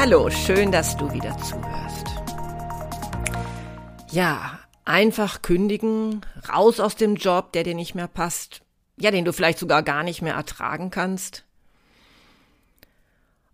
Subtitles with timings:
[0.00, 2.06] Hallo, schön, dass du wieder zuhörst.
[4.12, 8.60] Ja, einfach kündigen, raus aus dem Job, der dir nicht mehr passt,
[8.96, 11.46] ja, den du vielleicht sogar gar nicht mehr ertragen kannst.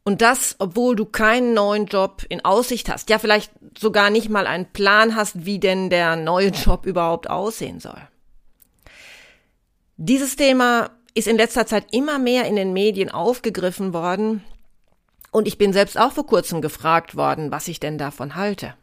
[0.04, 4.46] Und das, obwohl du keinen neuen Job in Aussicht hast, ja, vielleicht sogar nicht mal
[4.46, 8.02] einen Plan hast, wie denn der neue Job überhaupt aussehen soll.
[9.96, 14.44] Dieses Thema ist in letzter Zeit immer mehr in den Medien aufgegriffen worden,
[15.34, 18.74] und ich bin selbst auch vor kurzem gefragt worden, was ich denn davon halte.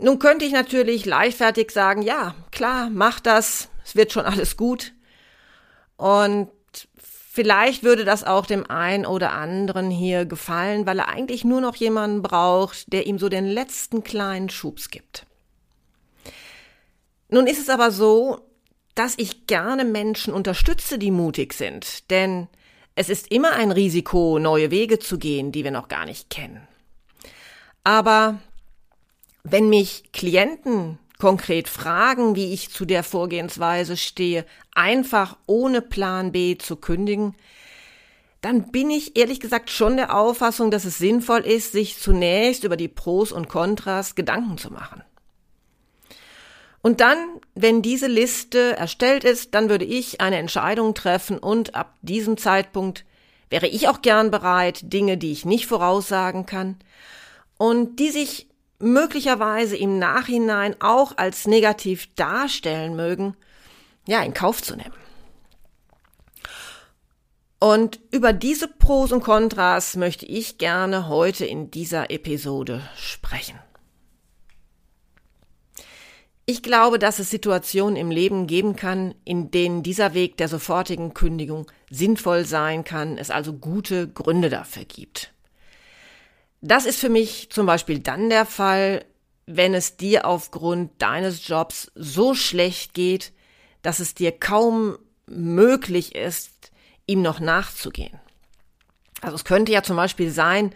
[0.00, 4.94] Nun könnte ich natürlich leichtfertig sagen, ja, klar, mach das, es wird schon alles gut.
[5.96, 6.50] Und
[6.98, 11.76] vielleicht würde das auch dem einen oder anderen hier gefallen, weil er eigentlich nur noch
[11.76, 15.24] jemanden braucht, der ihm so den letzten kleinen Schubs gibt.
[17.28, 18.40] Nun ist es aber so,
[18.96, 22.48] dass ich gerne Menschen unterstütze, die mutig sind, denn
[22.96, 26.66] es ist immer ein Risiko, neue Wege zu gehen, die wir noch gar nicht kennen.
[27.84, 28.38] Aber
[29.44, 36.56] wenn mich Klienten konkret fragen, wie ich zu der Vorgehensweise stehe, einfach ohne Plan B
[36.58, 37.34] zu kündigen,
[38.40, 42.76] dann bin ich ehrlich gesagt schon der Auffassung, dass es sinnvoll ist, sich zunächst über
[42.76, 45.02] die Pros und Kontras Gedanken zu machen.
[46.86, 47.18] Und dann,
[47.56, 53.04] wenn diese Liste erstellt ist, dann würde ich eine Entscheidung treffen und ab diesem Zeitpunkt
[53.50, 56.76] wäre ich auch gern bereit, Dinge, die ich nicht voraussagen kann
[57.58, 58.46] und die sich
[58.78, 63.36] möglicherweise im Nachhinein auch als negativ darstellen mögen,
[64.06, 64.94] ja, in Kauf zu nehmen.
[67.58, 73.58] Und über diese Pros und Kontras möchte ich gerne heute in dieser Episode sprechen.
[76.48, 81.12] Ich glaube, dass es Situationen im Leben geben kann, in denen dieser Weg der sofortigen
[81.12, 85.32] Kündigung sinnvoll sein kann, es also gute Gründe dafür gibt.
[86.60, 89.04] Das ist für mich zum Beispiel dann der Fall,
[89.46, 93.32] wenn es dir aufgrund deines Jobs so schlecht geht,
[93.82, 94.96] dass es dir kaum
[95.26, 96.70] möglich ist,
[97.08, 98.20] ihm noch nachzugehen.
[99.20, 100.72] Also es könnte ja zum Beispiel sein,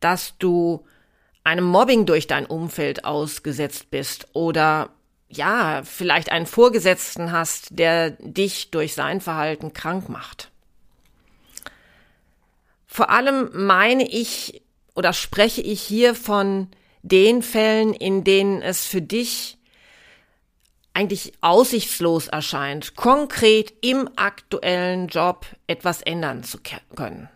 [0.00, 0.84] dass du
[1.42, 4.90] einem Mobbing durch dein Umfeld ausgesetzt bist oder
[5.28, 10.50] ja, vielleicht einen Vorgesetzten hast, der dich durch sein Verhalten krank macht.
[12.86, 14.62] Vor allem meine ich
[14.94, 16.68] oder spreche ich hier von
[17.02, 19.58] den Fällen, in denen es für dich
[20.94, 26.58] eigentlich aussichtslos erscheint, konkret im aktuellen Job etwas ändern zu
[26.94, 27.28] können.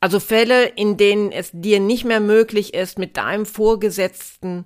[0.00, 4.64] Also Fälle, in denen es dir nicht mehr möglich ist, mit deinem Vorgesetzten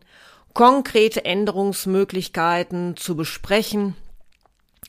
[0.54, 3.96] konkrete Änderungsmöglichkeiten zu besprechen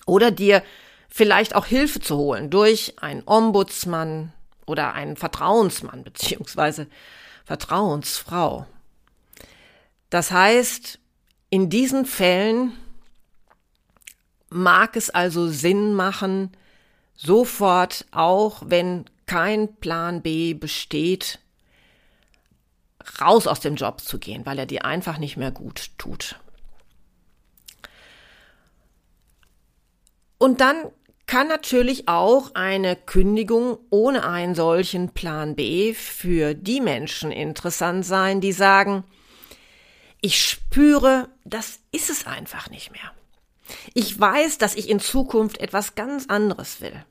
[0.05, 0.63] oder dir
[1.09, 4.31] vielleicht auch Hilfe zu holen durch einen Ombudsmann
[4.65, 6.87] oder einen Vertrauensmann beziehungsweise
[7.45, 8.65] Vertrauensfrau.
[10.09, 10.99] Das heißt,
[11.49, 12.73] in diesen Fällen
[14.49, 16.51] mag es also Sinn machen,
[17.15, 21.39] sofort, auch wenn kein Plan B besteht,
[23.21, 26.39] raus aus dem Job zu gehen, weil er dir einfach nicht mehr gut tut.
[30.37, 30.91] Und dann
[31.27, 38.41] kann natürlich auch eine Kündigung ohne einen solchen Plan B für die Menschen interessant sein,
[38.41, 39.03] die sagen,
[40.21, 43.11] ich spüre, das ist es einfach nicht mehr.
[43.93, 47.05] Ich weiß, dass ich in Zukunft etwas ganz anderes will.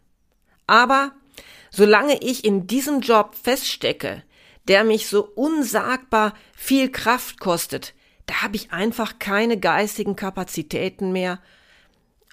[0.66, 1.12] Aber
[1.70, 4.22] solange ich in diesem Job feststecke,
[4.68, 7.94] der mich so unsagbar viel Kraft kostet,
[8.26, 11.40] da habe ich einfach keine geistigen Kapazitäten mehr,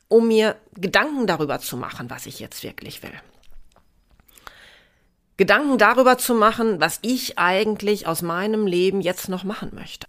[0.08, 3.14] um mir Gedanken darüber zu machen, was ich jetzt wirklich will.
[5.38, 10.08] Gedanken darüber zu machen, was ich eigentlich aus meinem Leben jetzt noch machen möchte.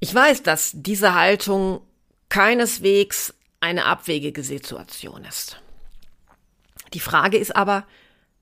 [0.00, 1.80] Ich weiß, dass diese Haltung
[2.28, 5.60] keineswegs eine abwegige Situation ist.
[6.92, 7.86] Die Frage ist aber,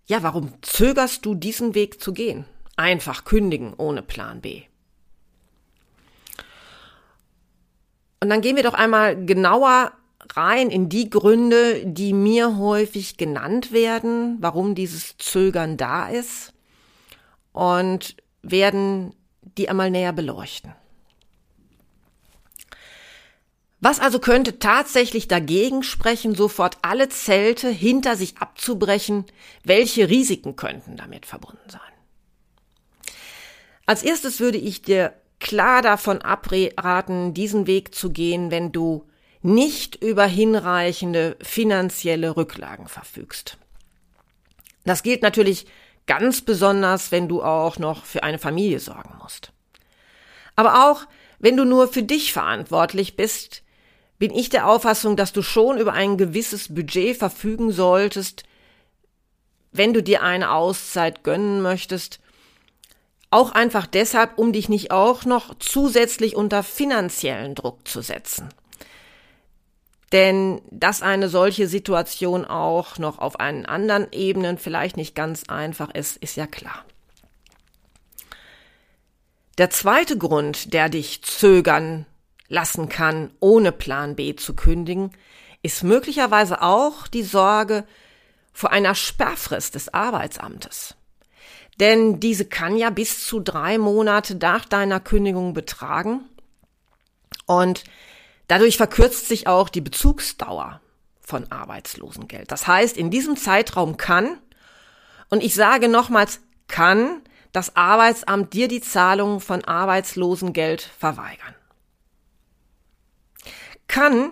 [0.06, 2.44] ja, warum zögerst du diesen Weg zu gehen?
[2.76, 4.62] Einfach kündigen ohne Plan B.
[8.20, 9.92] Und dann gehen wir doch einmal genauer
[10.34, 16.52] rein in die Gründe, die mir häufig genannt werden, warum dieses Zögern da ist
[17.52, 20.72] und werden die einmal näher beleuchten.
[23.88, 29.26] Was also könnte tatsächlich dagegen sprechen, sofort alle Zelte hinter sich abzubrechen?
[29.62, 31.80] Welche Risiken könnten damit verbunden sein?
[33.86, 39.04] Als erstes würde ich dir klar davon abraten, diesen Weg zu gehen, wenn du
[39.40, 43.56] nicht über hinreichende finanzielle Rücklagen verfügst.
[44.84, 45.64] Das gilt natürlich
[46.08, 49.52] ganz besonders, wenn du auch noch für eine Familie sorgen musst.
[50.56, 51.06] Aber auch
[51.38, 53.62] wenn du nur für dich verantwortlich bist,
[54.18, 58.44] bin ich der Auffassung, dass du schon über ein gewisses Budget verfügen solltest,
[59.72, 62.20] wenn du dir eine Auszeit gönnen möchtest
[63.30, 68.48] auch einfach deshalb, um dich nicht auch noch zusätzlich unter finanziellen Druck zu setzen.
[70.12, 75.90] Denn dass eine solche Situation auch noch auf einen anderen Ebenen vielleicht nicht ganz einfach
[75.90, 76.84] ist, ist ja klar.
[79.58, 82.06] Der zweite Grund, der dich zögern
[82.48, 85.10] lassen kann, ohne Plan B zu kündigen,
[85.62, 87.84] ist möglicherweise auch die Sorge
[88.52, 90.94] vor einer Sperrfrist des Arbeitsamtes.
[91.80, 96.20] Denn diese kann ja bis zu drei Monate nach deiner Kündigung betragen.
[97.44, 97.84] Und
[98.48, 100.80] dadurch verkürzt sich auch die Bezugsdauer
[101.20, 102.50] von Arbeitslosengeld.
[102.50, 104.38] Das heißt, in diesem Zeitraum kann,
[105.28, 107.20] und ich sage nochmals, kann
[107.52, 111.54] das Arbeitsamt dir die Zahlung von Arbeitslosengeld verweigern.
[113.88, 114.30] Kann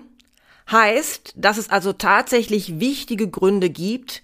[0.70, 4.22] heißt, dass es also tatsächlich wichtige Gründe gibt,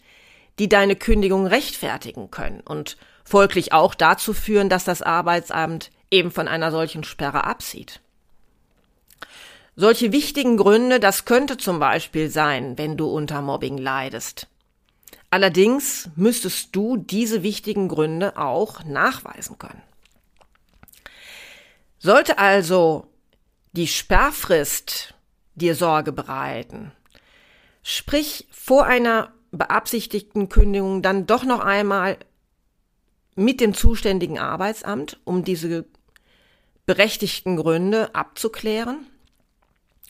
[0.58, 6.48] die deine Kündigung rechtfertigen können und folglich auch dazu führen, dass das Arbeitsamt eben von
[6.48, 8.00] einer solchen Sperre absieht.
[9.76, 14.48] Solche wichtigen Gründe, das könnte zum Beispiel sein, wenn du unter Mobbing leidest.
[15.30, 19.82] Allerdings müsstest du diese wichtigen Gründe auch nachweisen können.
[21.98, 23.06] Sollte also
[23.72, 25.14] die Sperrfrist
[25.54, 26.92] dir Sorge bereiten,
[27.82, 32.18] sprich vor einer beabsichtigten Kündigung dann doch noch einmal
[33.34, 35.86] mit dem zuständigen Arbeitsamt, um diese
[36.86, 39.06] berechtigten Gründe abzuklären.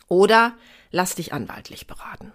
[0.08, 0.54] Oder
[0.90, 2.32] lass dich anwaltlich beraten.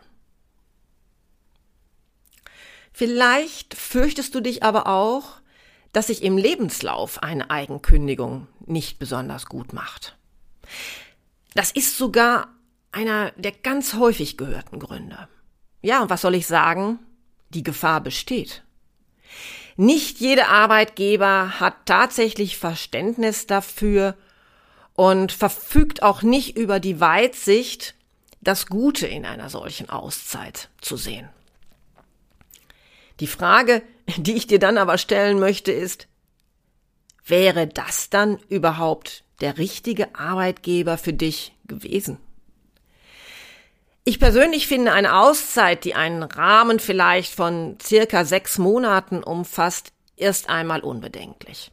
[2.94, 5.42] Vielleicht fürchtest du dich aber auch,
[5.92, 10.18] dass sich im Lebenslauf eine Eigenkündigung nicht besonders gut macht.
[11.54, 12.55] Das ist sogar
[12.96, 15.28] einer der ganz häufig gehörten Gründe.
[15.82, 17.00] Ja, und was soll ich sagen?
[17.50, 18.64] Die Gefahr besteht.
[19.76, 24.16] Nicht jeder Arbeitgeber hat tatsächlich Verständnis dafür
[24.94, 27.96] und verfügt auch nicht über die Weitsicht,
[28.40, 31.28] das Gute in einer solchen Auszeit zu sehen.
[33.20, 33.82] Die Frage,
[34.18, 36.08] die ich dir dann aber stellen möchte, ist,
[37.26, 42.18] wäre das dann überhaupt der richtige Arbeitgeber für dich gewesen?
[44.07, 50.48] Ich persönlich finde eine Auszeit, die einen Rahmen vielleicht von circa sechs Monaten umfasst, erst
[50.48, 51.72] einmal unbedenklich.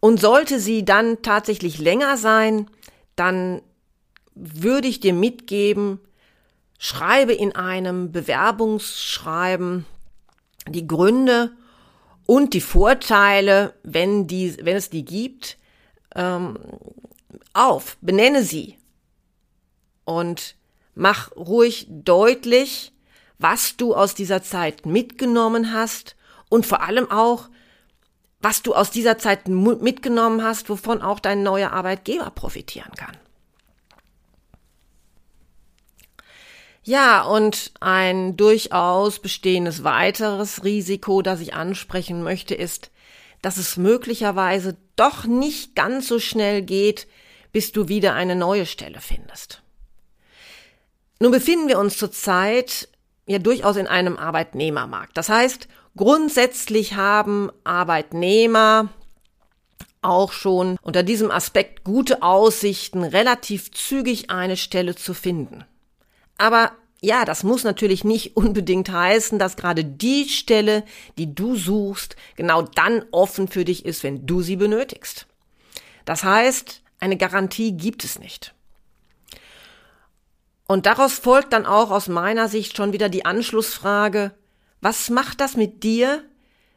[0.00, 2.70] Und sollte sie dann tatsächlich länger sein,
[3.14, 3.60] dann
[4.34, 6.00] würde ich dir mitgeben,
[6.78, 9.84] schreibe in einem Bewerbungsschreiben
[10.66, 11.52] die Gründe
[12.24, 15.58] und die Vorteile, wenn, die, wenn es die gibt,
[16.14, 16.58] ähm,
[17.52, 18.78] auf, benenne sie.
[20.04, 20.56] Und
[20.94, 22.92] Mach ruhig deutlich,
[23.38, 26.16] was du aus dieser Zeit mitgenommen hast
[26.48, 27.48] und vor allem auch,
[28.40, 33.16] was du aus dieser Zeit mitgenommen hast, wovon auch dein neuer Arbeitgeber profitieren kann.
[36.86, 42.90] Ja, und ein durchaus bestehendes weiteres Risiko, das ich ansprechen möchte, ist,
[43.40, 47.08] dass es möglicherweise doch nicht ganz so schnell geht,
[47.52, 49.63] bis du wieder eine neue Stelle findest.
[51.24, 52.86] Nun befinden wir uns zurzeit
[53.24, 55.16] ja durchaus in einem Arbeitnehmermarkt.
[55.16, 58.90] Das heißt, grundsätzlich haben Arbeitnehmer
[60.02, 65.64] auch schon unter diesem Aspekt gute Aussichten, relativ zügig eine Stelle zu finden.
[66.36, 70.84] Aber ja, das muss natürlich nicht unbedingt heißen, dass gerade die Stelle,
[71.16, 75.26] die du suchst, genau dann offen für dich ist, wenn du sie benötigst.
[76.04, 78.54] Das heißt, eine Garantie gibt es nicht.
[80.66, 84.32] Und daraus folgt dann auch aus meiner Sicht schon wieder die Anschlussfrage,
[84.80, 86.24] was macht das mit dir,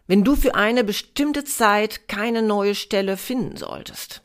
[0.08, 4.22] wenn du für eine bestimmte Zeit keine neue Stelle finden solltest?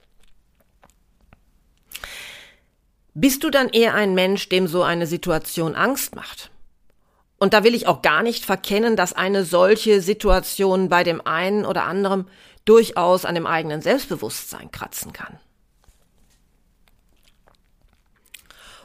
[3.14, 6.50] Bist du dann eher ein Mensch, dem so eine Situation Angst macht?
[7.38, 11.66] Und da will ich auch gar nicht verkennen, dass eine solche Situation bei dem einen
[11.66, 12.28] oder anderen
[12.64, 15.38] durchaus an dem eigenen Selbstbewusstsein kratzen kann.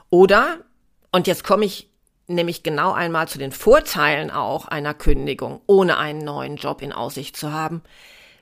[0.09, 0.65] Oder,
[1.17, 1.89] und jetzt komme ich
[2.27, 7.35] nämlich genau einmal zu den Vorteilen auch einer Kündigung, ohne einen neuen Job in Aussicht
[7.35, 7.81] zu haben,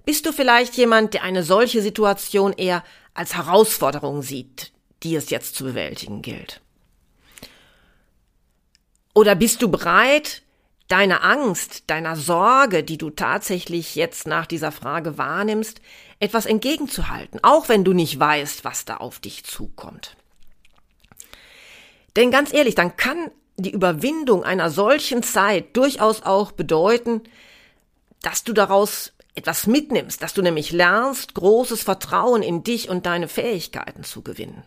[0.03, 5.55] bist du vielleicht jemand, der eine solche Situation eher als Herausforderung sieht, die es jetzt
[5.55, 6.59] zu bewältigen gilt?
[9.13, 10.41] Oder bist du bereit,
[10.89, 15.79] deiner Angst, deiner Sorge, die du tatsächlich jetzt nach dieser Frage wahrnimmst,
[16.19, 20.17] etwas entgegenzuhalten, auch wenn du nicht weißt, was da auf dich zukommt?
[22.15, 27.21] Denn ganz ehrlich, dann kann die Überwindung einer solchen Zeit durchaus auch bedeuten,
[28.21, 33.27] dass du daraus etwas mitnimmst, dass du nämlich lernst, großes Vertrauen in dich und deine
[33.27, 34.63] Fähigkeiten zu gewinnen.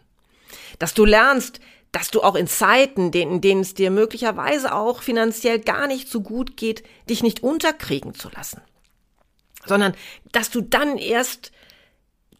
[0.78, 5.59] Dass du lernst, dass du auch in Zeiten, in denen es dir möglicherweise auch finanziell
[5.59, 8.61] gar nicht so gut geht, dich nicht unterkriegen zu lassen,
[9.64, 9.95] sondern
[10.33, 11.50] dass du dann erst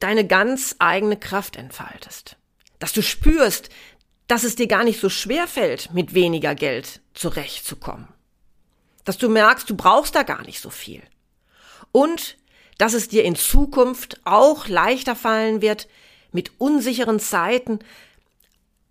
[0.01, 2.37] deine ganz eigene Kraft entfaltest,
[2.79, 3.71] dass du spürst,
[4.29, 8.09] dass es dir gar nicht so schwer fällt, mit weniger Geld zurechtzukommen,
[9.05, 11.03] dass du merkst, du brauchst da gar nicht so viel
[11.91, 12.37] und
[12.77, 15.89] dass es dir in Zukunft auch leichter fallen wird,
[16.31, 17.81] mit unsicheren Zeiten,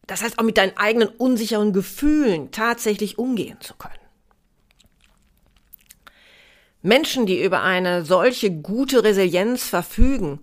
[0.07, 3.93] das heißt auch mit deinen eigenen unsicheren Gefühlen tatsächlich umgehen zu können.
[6.81, 10.39] Menschen, die über eine solche gute Resilienz verfügen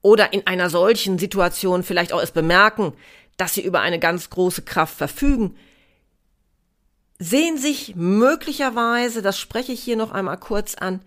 [0.00, 2.92] oder in einer solchen Situation vielleicht auch es bemerken,
[3.36, 5.56] dass sie über eine ganz große Kraft verfügen,
[7.18, 11.00] sehen sich möglicherweise, das spreche ich hier noch einmal kurz an,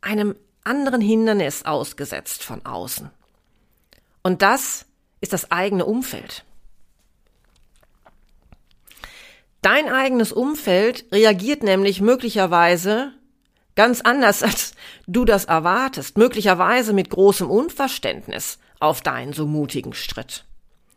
[0.00, 3.10] einem anderen Hindernis ausgesetzt von außen.
[4.22, 4.86] Und das
[5.20, 6.44] ist das eigene Umfeld.
[9.62, 13.12] Dein eigenes Umfeld reagiert nämlich möglicherweise
[13.76, 14.74] ganz anders, als
[15.06, 20.44] du das erwartest, möglicherweise mit großem Unverständnis auf deinen so mutigen Schritt.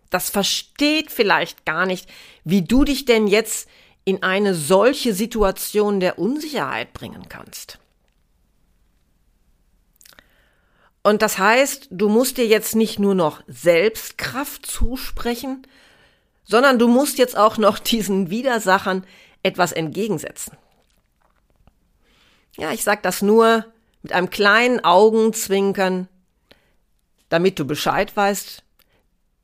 [0.10, 2.10] Das versteht vielleicht gar nicht,
[2.44, 3.68] wie du dich denn jetzt
[4.06, 7.80] in eine solche Situation der Unsicherheit bringen kannst.
[11.02, 15.68] Und das heißt, du musst dir jetzt nicht nur noch Selbstkraft zusprechen,
[16.46, 19.06] sondern du musst jetzt auch noch diesen Widersachern
[19.44, 20.58] etwas entgegensetzen.
[22.58, 23.66] Ja, ich sag das nur
[24.02, 26.08] mit einem kleinen Augenzwinkern,
[27.30, 28.65] damit du Bescheid weißt,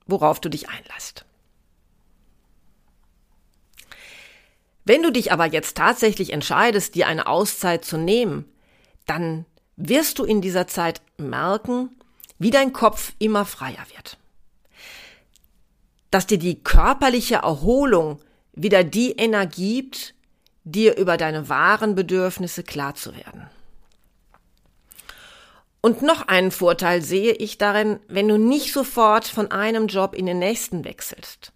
[0.06, 1.26] worauf du dich einlässt.
[4.84, 8.46] Wenn du dich aber jetzt tatsächlich entscheidest, dir eine Auszeit zu nehmen,
[9.06, 11.90] dann wirst du in dieser Zeit merken,
[12.40, 14.18] wie dein Kopf immer freier wird.
[16.10, 18.20] Dass dir die körperliche Erholung
[18.54, 20.16] wieder die Energie gibt,
[20.64, 23.50] dir über deine wahren Bedürfnisse klar zu werden.
[25.82, 30.28] Und noch einen Vorteil sehe ich darin, wenn du nicht sofort von einem Job in
[30.28, 31.52] den nächsten wechselst.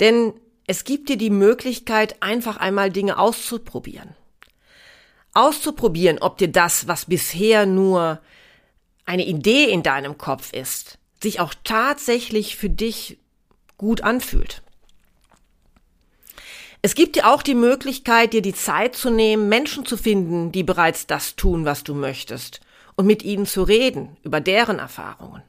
[0.00, 0.34] Denn
[0.66, 4.14] es gibt dir die Möglichkeit, einfach einmal Dinge auszuprobieren
[5.34, 8.20] auszuprobieren, ob dir das, was bisher nur
[9.04, 13.18] eine Idee in deinem Kopf ist, sich auch tatsächlich für dich
[13.78, 14.62] gut anfühlt.
[16.82, 20.64] Es gibt dir auch die Möglichkeit, dir die Zeit zu nehmen, Menschen zu finden, die
[20.64, 22.60] bereits das tun, was du möchtest,
[23.02, 25.42] und mit ihnen zu reden über deren Erfahrungen.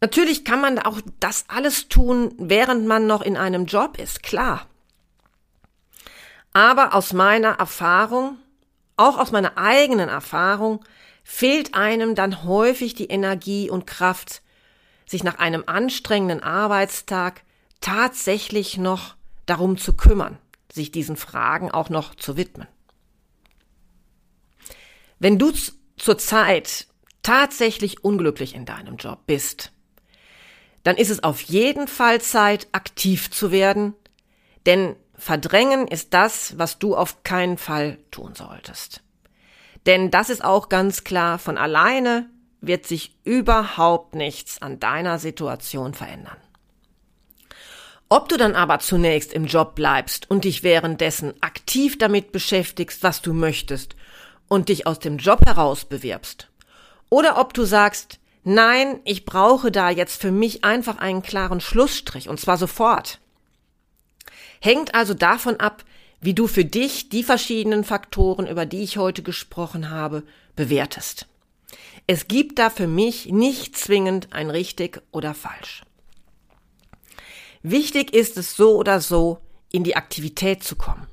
[0.00, 4.68] Natürlich kann man auch das alles tun, während man noch in einem Job ist, klar.
[6.52, 8.38] Aber aus meiner Erfahrung,
[8.96, 10.84] auch aus meiner eigenen Erfahrung,
[11.24, 14.40] fehlt einem dann häufig die Energie und Kraft,
[15.04, 17.42] sich nach einem anstrengenden Arbeitstag
[17.80, 20.38] tatsächlich noch darum zu kümmern,
[20.72, 22.68] sich diesen Fragen auch noch zu widmen.
[25.20, 25.52] Wenn du
[25.98, 26.86] zurzeit
[27.22, 29.70] tatsächlich unglücklich in deinem Job bist,
[30.82, 33.94] dann ist es auf jeden Fall Zeit, aktiv zu werden,
[34.66, 39.02] denn Verdrängen ist das, was du auf keinen Fall tun solltest.
[39.84, 42.30] Denn das ist auch ganz klar, von alleine
[42.62, 46.38] wird sich überhaupt nichts an deiner Situation verändern.
[48.08, 53.20] Ob du dann aber zunächst im Job bleibst und dich währenddessen aktiv damit beschäftigst, was
[53.20, 53.94] du möchtest
[54.50, 56.50] und dich aus dem Job heraus bewirbst,
[57.08, 62.28] oder ob du sagst, nein, ich brauche da jetzt für mich einfach einen klaren Schlussstrich
[62.28, 63.20] und zwar sofort,
[64.60, 65.84] Hängt also davon ab,
[66.20, 70.22] wie du für dich die verschiedenen Faktoren, über die ich heute gesprochen habe,
[70.54, 71.26] bewertest.
[72.06, 75.82] Es gibt da für mich nicht zwingend ein richtig oder falsch.
[77.62, 79.38] Wichtig ist es so oder so,
[79.72, 81.06] in die Aktivität zu kommen,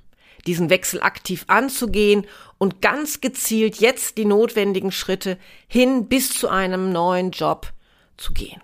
[0.48, 2.26] diesen Wechsel aktiv anzugehen
[2.58, 5.38] und ganz gezielt jetzt die notwendigen Schritte
[5.68, 7.74] hin bis zu einem neuen Job
[8.18, 8.62] zu gehen.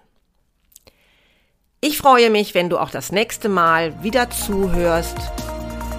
[1.81, 5.17] Ich freue mich, wenn du auch das nächste Mal wieder zuhörst.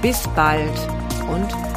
[0.02, 0.76] Bis bald
[1.28, 1.69] und